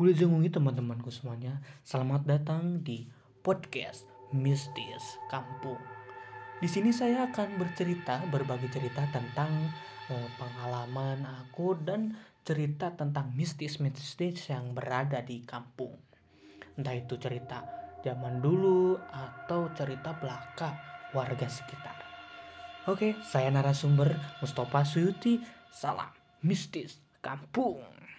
Wilujeng 0.00 0.32
teman-temanku 0.48 1.12
semuanya, 1.12 1.60
selamat 1.84 2.24
datang 2.24 2.80
di 2.80 3.04
podcast 3.44 4.08
Mistis 4.32 5.20
Kampung. 5.28 5.76
Di 6.56 6.64
sini 6.64 6.88
saya 6.88 7.28
akan 7.28 7.60
bercerita, 7.60 8.24
berbagi 8.32 8.72
cerita 8.72 9.04
tentang 9.12 9.52
eh, 10.08 10.28
pengalaman 10.40 11.28
aku 11.28 11.76
dan 11.84 12.16
cerita 12.48 12.96
tentang 12.96 13.36
mistis-mistis 13.36 14.48
yang 14.48 14.72
berada 14.72 15.20
di 15.20 15.44
kampung. 15.44 15.92
Entah 16.80 16.96
itu 16.96 17.20
cerita 17.20 17.60
zaman 18.00 18.40
dulu 18.40 18.96
atau 18.96 19.68
cerita 19.76 20.16
belaka 20.16 20.80
warga 21.12 21.44
sekitar. 21.44 22.00
Oke, 22.88 23.20
saya 23.20 23.52
narasumber 23.52 24.16
Mustafa 24.40 24.80
Suyuti. 24.80 25.44
Salam 25.68 26.08
mistis 26.40 27.04
kampung. 27.20 28.09